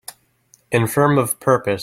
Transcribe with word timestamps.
Infirm 0.71 1.19
of 1.19 1.39
purpose 1.39 1.79